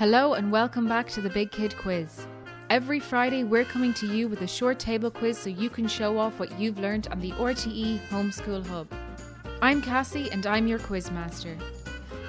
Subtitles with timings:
[0.00, 2.26] Hello and welcome back to the Big Kid Quiz.
[2.70, 6.16] Every Friday, we're coming to you with a short table quiz so you can show
[6.16, 8.90] off what you've learned on the RTE Homeschool Hub.
[9.60, 11.54] I'm Cassie and I'm your quiz master.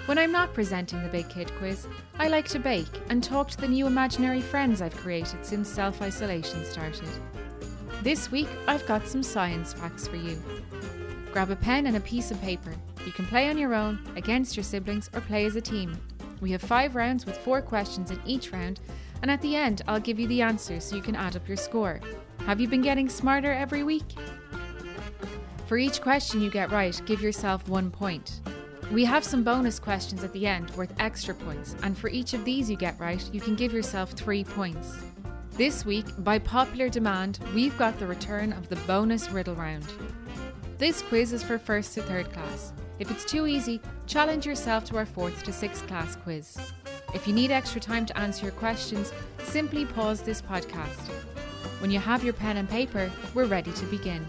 [0.06, 1.88] When I'm not presenting the Big Kid Quiz,
[2.20, 6.02] I like to bake and talk to the new imaginary friends I've created since self
[6.02, 7.08] isolation started.
[8.02, 10.44] This week, I've got some science facts for you.
[11.32, 12.74] Grab a pen and a piece of paper.
[13.06, 15.98] You can play on your own, against your siblings, or play as a team.
[16.42, 18.80] We have five rounds with four questions in each round,
[19.22, 21.56] and at the end, I'll give you the answers so you can add up your
[21.56, 22.02] score.
[22.48, 24.16] Have you been getting smarter every week?
[25.68, 28.42] For each question you get right, give yourself one point.
[28.92, 32.44] We have some bonus questions at the end worth extra points, and for each of
[32.44, 34.98] these you get right, you can give yourself three points.
[35.52, 39.86] This week, by popular demand, we've got the return of the bonus riddle round.
[40.80, 42.74] This quiz is for first to third class.
[43.02, 46.56] If it's too easy, challenge yourself to our fourth to sixth class quiz.
[47.16, 49.12] If you need extra time to answer your questions,
[49.44, 51.10] simply pause this podcast.
[51.80, 54.24] When you have your pen and paper, we're ready to begin.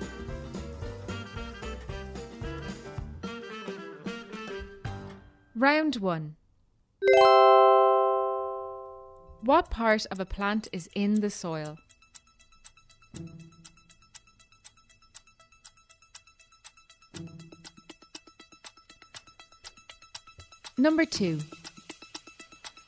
[5.54, 6.36] Round 1
[9.42, 11.76] What part of a plant is in the soil?
[20.82, 21.38] Number 2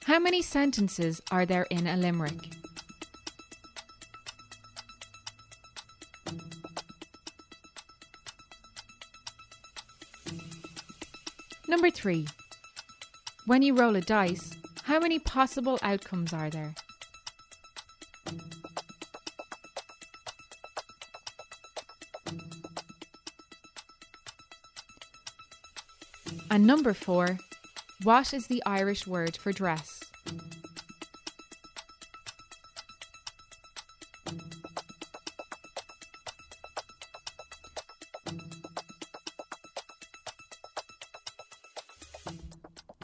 [0.07, 2.33] How many sentences are there in a limerick?
[11.69, 12.27] Number 3
[13.47, 16.75] When you roll a dice, how many possible outcomes are there?
[26.51, 27.39] And number four,
[28.05, 30.01] what is the Irish word for dress?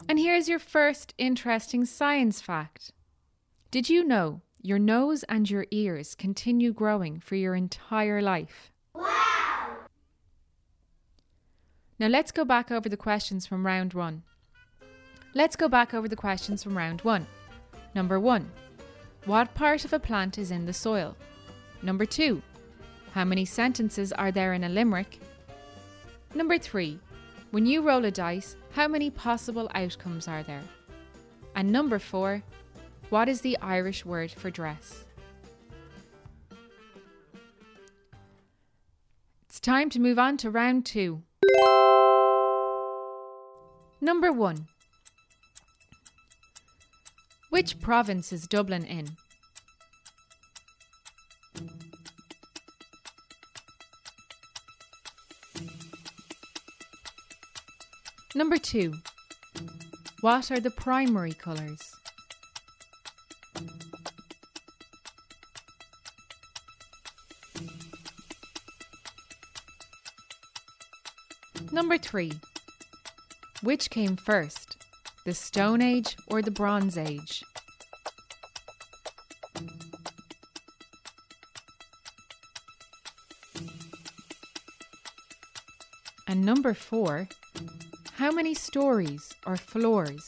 [0.07, 2.91] And here's your first interesting science fact.
[3.71, 8.71] Did you know your nose and your ears continue growing for your entire life?
[8.93, 9.87] Wow!
[11.97, 14.23] Now let's go back over the questions from round one.
[15.33, 17.25] Let's go back over the questions from round one.
[17.95, 18.51] Number one
[19.25, 21.15] What part of a plant is in the soil?
[21.81, 22.41] Number two
[23.13, 25.19] How many sentences are there in a limerick?
[26.35, 26.99] Number three
[27.51, 30.63] When you roll a dice, how many possible outcomes are there?
[31.55, 32.43] And number four,
[33.09, 35.05] what is the Irish word for dress?
[39.47, 41.23] It's time to move on to round two.
[43.99, 44.67] Number one.
[47.61, 49.17] Which province is Dublin in?
[58.33, 58.95] Number two.
[60.21, 61.93] What are the primary colours?
[71.71, 72.31] Number three.
[73.61, 74.77] Which came first,
[75.25, 77.43] the Stone Age or the Bronze Age?
[86.41, 87.27] And number four.
[88.13, 90.27] How many stories or floors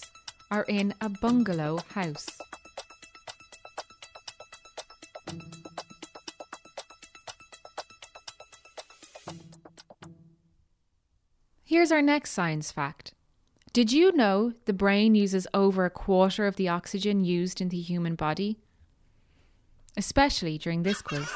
[0.51, 2.27] are in a bungalow house?
[11.63, 13.15] Here's our next science fact.
[13.73, 17.81] Did you know the brain uses over a quarter of the oxygen used in the
[17.81, 18.59] human body?
[19.97, 21.27] Especially during this quiz.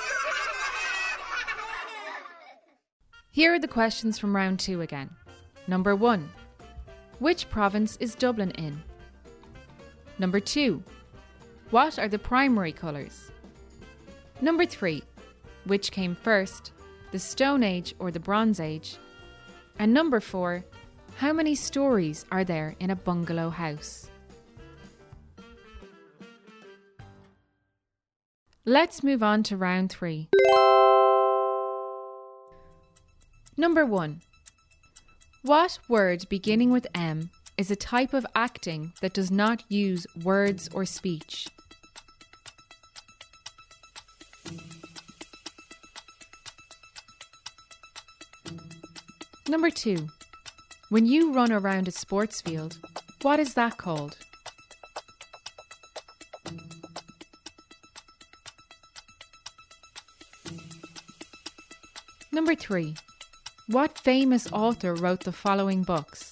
[3.38, 5.12] Here are the questions from round two again.
[5.68, 6.32] Number one
[7.20, 8.82] Which province is Dublin in?
[10.18, 10.82] Number two
[11.70, 13.30] What are the primary colours?
[14.42, 15.04] Number three
[15.66, 16.72] Which came first,
[17.12, 18.98] the Stone Age or the Bronze Age?
[19.78, 20.66] And number four,
[21.18, 24.10] how many stories are there in a bungalow house?
[28.66, 30.28] Let's move on to round three.
[33.60, 34.22] Number 1.
[35.42, 40.70] What word beginning with M is a type of acting that does not use words
[40.76, 41.48] or speech?
[49.48, 50.08] Number 2.
[50.90, 52.78] When you run around a sports field,
[53.24, 54.18] what is that called?
[62.32, 62.94] Number 3.
[63.70, 66.32] What famous author wrote the following books?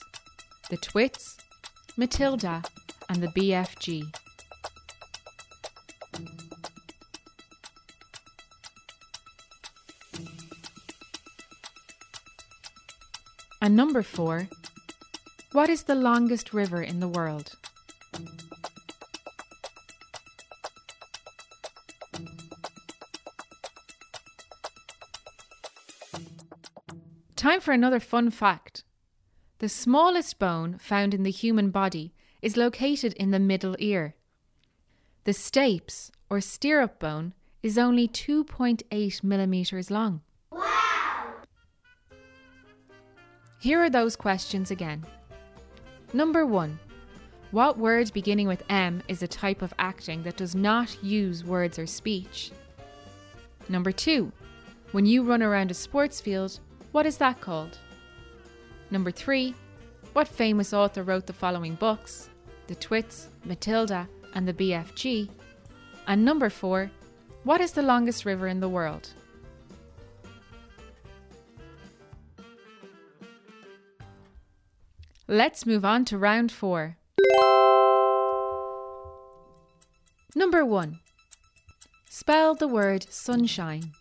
[0.69, 1.35] The Twits,
[1.97, 2.63] Matilda,
[3.09, 4.15] and the BFG.
[13.61, 14.47] And number four.
[15.51, 17.57] What is the longest river in the world?
[27.35, 28.83] Time for another fun fact.
[29.59, 34.15] The smallest bone found in the human body is located in the middle ear.
[35.25, 40.21] The stapes, or stirrup bone, is only 2.8 millimeters long.
[40.51, 41.33] Wow!
[43.59, 45.03] Here are those questions again.
[46.13, 46.79] Number one
[47.51, 51.77] What word beginning with M is a type of acting that does not use words
[51.79, 52.51] or speech?
[53.67, 54.31] Number two
[54.93, 56.59] When you run around a sports field,
[56.95, 57.77] what is that called?
[58.89, 59.53] Number three,
[60.13, 62.29] what famous author wrote the following books?
[62.67, 65.27] The Twits, Matilda, and the BFG?
[66.07, 66.89] And number four,
[67.43, 69.09] what is the longest river in the world?
[75.27, 76.95] Let's move on to round four.
[80.33, 80.99] Number one,
[82.09, 83.91] spell the word sunshine.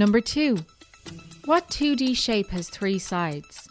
[0.00, 0.56] Number two,
[1.44, 3.68] what 2D shape has three sides?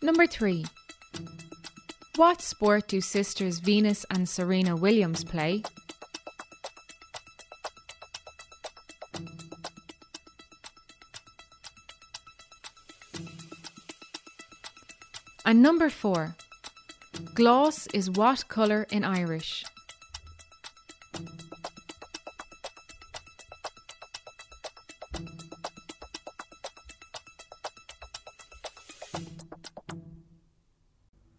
[0.00, 0.64] Number three,
[2.16, 5.62] what sport do sisters Venus and Serena Williams play?
[15.44, 16.36] And number four,
[17.38, 19.64] Glas is what colour in Irish?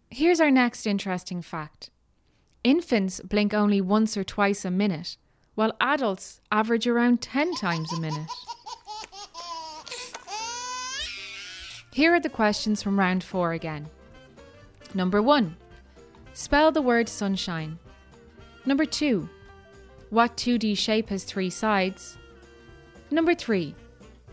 [0.08, 1.90] Here's our next interesting fact.
[2.64, 5.18] Infants blink only once or twice a minute,
[5.54, 8.30] while adults average around 10 times a minute.
[11.92, 13.90] Here are the questions from round four again.
[14.94, 15.56] Number one
[16.32, 17.78] Spell the word sunshine.
[18.64, 19.28] Number two,
[20.10, 22.16] what 2D shape has three sides?
[23.10, 23.74] Number three,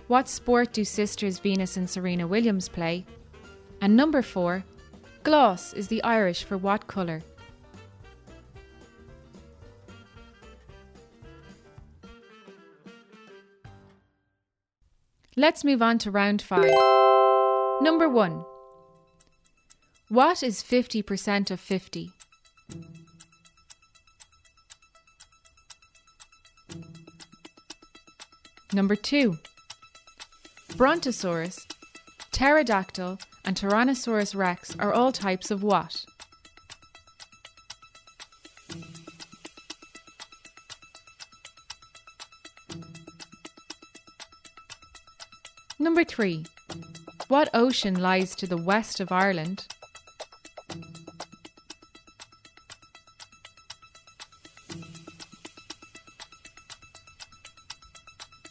[0.07, 3.05] what sport do sisters Venus and Serena Williams play?
[3.81, 4.63] And number four,
[5.23, 7.21] glas is the Irish for what colour?
[15.35, 16.73] Let's move on to round five.
[17.81, 18.43] Number one,
[20.09, 22.11] what is 50% of 50?
[28.73, 29.37] Number 2.
[30.75, 31.65] Brontosaurus,
[32.31, 36.05] pterodactyl, and Tyrannosaurus rex are all types of what?
[45.79, 46.45] Number 3.
[47.27, 49.65] What ocean lies to the west of Ireland?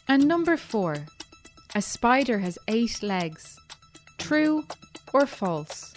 [0.09, 1.05] And number four,
[1.75, 3.59] a spider has eight legs.
[4.17, 4.65] True
[5.13, 5.93] or false?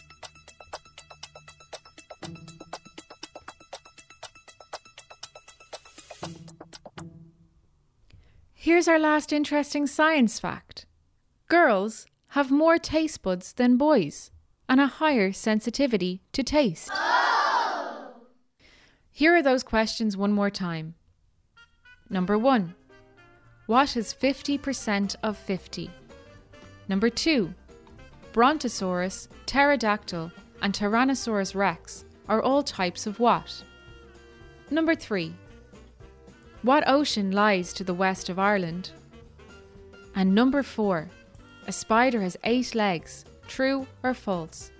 [8.52, 10.86] Here's our last interesting science fact
[11.48, 14.30] girls have more taste buds than boys
[14.68, 16.90] and a higher sensitivity to taste.
[19.10, 20.94] Here are those questions one more time.
[22.08, 22.74] Number one
[23.70, 25.88] what is 50% of 50?
[26.88, 27.54] Number 2.
[28.32, 33.62] Brontosaurus, pterodactyl, and Tyrannosaurus rex are all types of what?
[34.72, 35.32] Number 3.
[36.62, 38.90] What ocean lies to the west of Ireland?
[40.16, 41.08] And number 4.
[41.68, 43.24] A spider has eight legs.
[43.46, 44.72] True or false?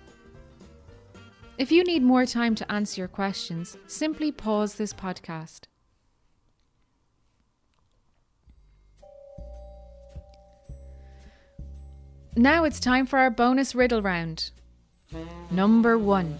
[1.57, 5.70] If you need more time to answer your questions, simply pause this podcast.
[12.35, 14.51] Now it's time for our bonus riddle round.
[15.49, 16.39] Number one.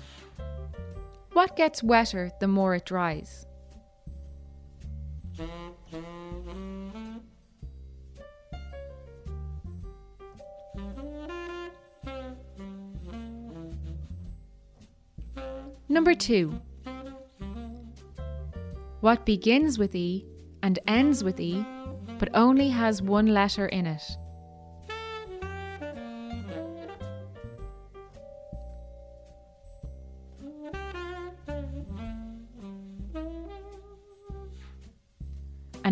[1.34, 3.46] What gets wetter the more it dries?
[15.90, 16.62] Number two.
[19.02, 20.26] What begins with E
[20.64, 21.66] and ends with E
[22.18, 24.02] but only has one letter in it?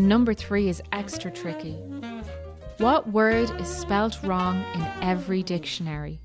[0.10, 1.74] Number three is extra tricky.
[2.80, 6.20] What word is spelt wrong in every dictionary?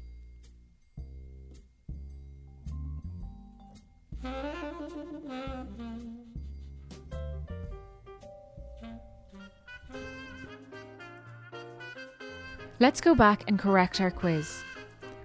[12.80, 14.64] Let's go back and correct our quiz.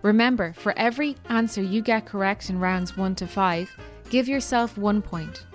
[0.01, 3.69] Remember, for every answer you get correct in rounds 1 to 5,
[4.09, 5.45] give yourself 1 point.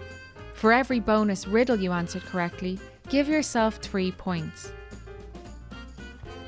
[0.54, 4.72] For every bonus riddle you answered correctly, give yourself 3 points.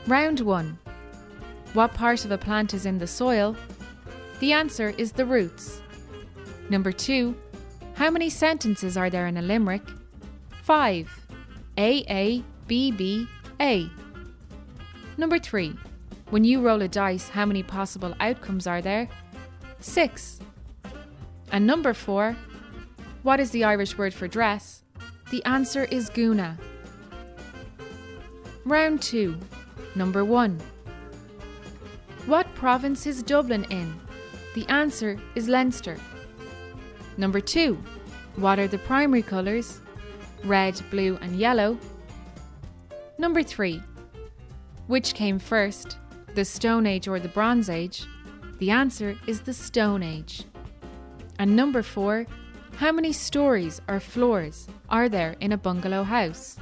[0.07, 0.79] Round 1.
[1.73, 3.57] What part of a plant is in the soil?
[4.41, 5.81] The answer is the roots.
[6.71, 7.35] Number 2.
[7.95, 9.83] How many sentences are there in a limerick?
[10.63, 11.27] 5.
[11.79, 13.27] A A B B
[13.61, 13.91] A.
[15.17, 15.77] Number 3.
[16.31, 19.09] When you roll a dice, how many possible outcomes are there?
[19.81, 20.41] 6.
[21.53, 22.37] And number 4.
[23.23, 24.83] What is the Irish word for dress?
[25.31, 26.57] The answer is guna.
[28.65, 29.37] Round 2.
[29.97, 30.61] Number 1.
[32.27, 33.93] What province is Dublin in?
[34.55, 35.97] The answer is Leinster.
[37.17, 37.77] Number 2.
[38.37, 39.81] What are the primary colours?
[40.45, 41.77] Red, blue, and yellow.
[43.19, 43.83] Number 3.
[44.87, 45.99] Which came first,
[46.35, 48.07] the Stone Age or the Bronze Age?
[48.59, 50.45] The answer is the Stone Age.
[51.41, 52.27] And number 4.
[52.77, 56.59] How many stories or floors are there in a bungalow house?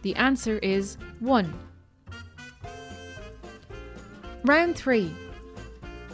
[0.00, 1.52] The answer is 1.
[4.46, 5.14] Round 3.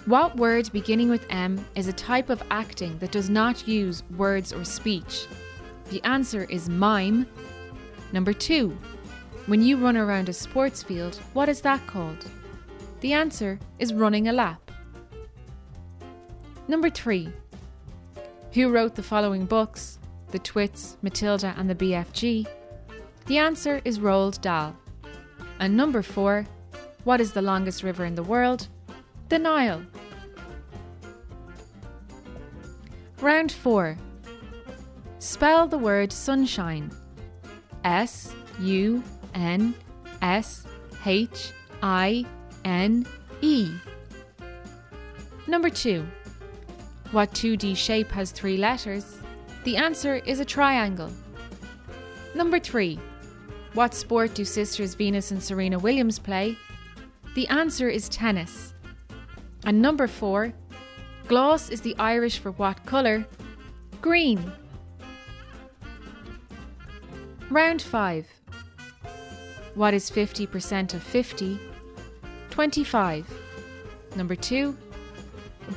[0.06, 4.52] What word beginning with M is a type of acting that does not use words
[4.52, 5.28] or speech?
[5.90, 7.24] The answer is mime.
[8.12, 8.76] Number 2.
[9.46, 12.28] When you run around a sports field, what is that called?
[12.98, 14.72] The answer is running a lap.
[16.66, 17.32] Number 3.
[18.56, 19.98] Who wrote the following books?
[20.30, 22.46] The Twits, Matilda, and the BFG?
[23.26, 24.74] The answer is Roald Dahl.
[25.60, 26.46] And number 4.
[27.04, 28.68] What is the longest river in the world?
[29.28, 29.82] The Nile.
[33.20, 33.98] Round 4.
[35.18, 36.90] Spell the word sunshine.
[37.84, 39.02] S U
[39.34, 39.74] N
[40.22, 40.64] S
[41.04, 42.24] H I
[42.64, 43.06] N
[43.42, 43.70] E.
[45.46, 46.06] Number 2.
[47.12, 49.20] What 2D shape has three letters?
[49.64, 51.10] The answer is a triangle.
[52.34, 52.98] Number 3.
[53.74, 56.56] What sport do sisters Venus and Serena Williams play?
[57.34, 58.72] The answer is tennis.
[59.66, 60.54] And number four,
[61.28, 63.26] glas is the Irish for what colour?
[64.00, 64.52] Green.
[67.50, 68.26] Round five.
[69.74, 71.60] What is 50% of 50?
[72.48, 73.26] 25.
[74.16, 74.74] Number two,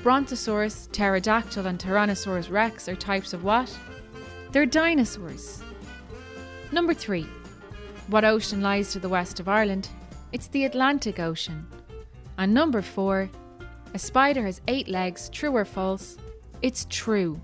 [0.03, 3.75] Brontosaurus, Pterodactyl, and Tyrannosaurus rex are types of what?
[4.51, 5.61] They're dinosaurs.
[6.71, 7.27] Number three,
[8.07, 9.89] what ocean lies to the west of Ireland?
[10.31, 11.67] It's the Atlantic Ocean.
[12.37, 13.29] And number four,
[13.93, 16.17] a spider has eight legs, true or false?
[16.61, 17.39] It's true.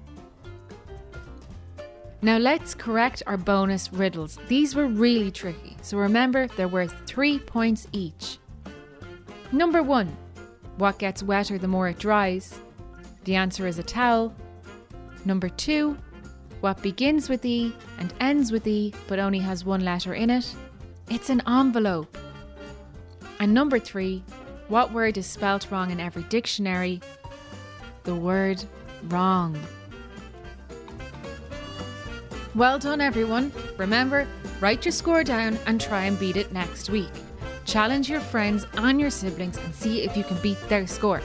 [2.21, 4.39] Now let's correct our bonus riddles.
[4.47, 8.39] These were really tricky, so remember they're worth three points each.
[9.51, 10.15] Number one,
[10.77, 12.59] what gets wetter the more it dries?
[13.23, 14.33] The answer is a towel.
[15.23, 15.97] Number two,
[16.61, 20.53] what begins with E and ends with E but only has one letter in it?
[21.09, 22.17] It's an envelope.
[23.39, 24.23] And number three,
[24.67, 27.01] what word is spelt wrong in every dictionary?
[28.03, 28.63] The word
[29.03, 29.59] wrong.
[32.55, 33.51] Well done, everyone.
[33.77, 34.27] Remember,
[34.61, 37.11] write your score down and try and beat it next week.
[37.65, 41.21] Challenge your friends and your siblings and see if you can beat their score.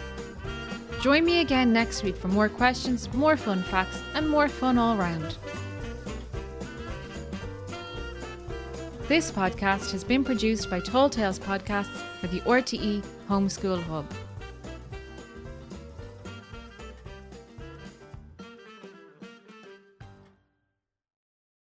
[1.01, 4.97] Join me again next week for more questions, more fun facts, and more fun all
[4.97, 5.37] round.
[9.09, 14.07] This podcast has been produced by Tall Tales Podcasts for the RTE Homeschool Hub.